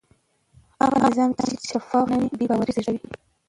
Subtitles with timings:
[0.81, 3.01] هغه نظام چې شفاف نه وي بې باوري زېږوي